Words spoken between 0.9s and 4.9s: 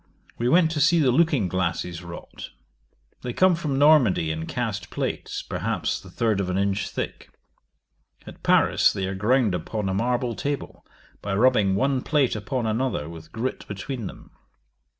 the looking glasses wrought. They come from Normandy in cast